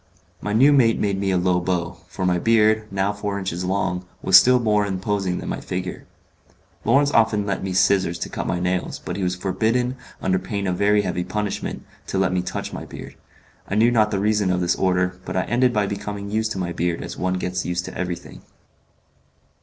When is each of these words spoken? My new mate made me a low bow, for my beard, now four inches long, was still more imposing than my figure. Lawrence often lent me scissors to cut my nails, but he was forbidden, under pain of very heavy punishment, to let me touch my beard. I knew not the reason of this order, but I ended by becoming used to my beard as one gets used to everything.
My 0.41 0.51
new 0.51 0.73
mate 0.73 0.97
made 0.99 1.19
me 1.19 1.29
a 1.29 1.37
low 1.37 1.59
bow, 1.59 1.95
for 2.07 2.25
my 2.25 2.39
beard, 2.39 2.87
now 2.89 3.13
four 3.13 3.37
inches 3.37 3.63
long, 3.63 4.03
was 4.23 4.35
still 4.35 4.59
more 4.59 4.83
imposing 4.83 5.37
than 5.37 5.47
my 5.47 5.61
figure. 5.61 6.07
Lawrence 6.85 7.11
often 7.11 7.45
lent 7.45 7.63
me 7.63 7.71
scissors 7.73 8.17
to 8.17 8.27
cut 8.29 8.47
my 8.47 8.59
nails, 8.59 8.97
but 8.97 9.15
he 9.15 9.21
was 9.21 9.35
forbidden, 9.35 9.95
under 10.19 10.39
pain 10.39 10.65
of 10.65 10.75
very 10.75 11.03
heavy 11.03 11.23
punishment, 11.23 11.85
to 12.07 12.17
let 12.17 12.33
me 12.33 12.41
touch 12.41 12.73
my 12.73 12.83
beard. 12.83 13.13
I 13.69 13.75
knew 13.75 13.91
not 13.91 14.09
the 14.09 14.17
reason 14.17 14.49
of 14.51 14.59
this 14.59 14.75
order, 14.75 15.19
but 15.23 15.37
I 15.37 15.43
ended 15.43 15.71
by 15.71 15.85
becoming 15.85 16.31
used 16.31 16.51
to 16.53 16.57
my 16.57 16.71
beard 16.71 17.03
as 17.03 17.15
one 17.15 17.35
gets 17.35 17.63
used 17.63 17.85
to 17.85 17.95
everything. 17.95 18.41